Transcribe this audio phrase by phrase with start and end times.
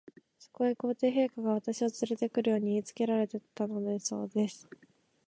[0.39, 4.67] そこへ、皇帝陛下が、私をつれて来るよう言いつけられたのだそうです。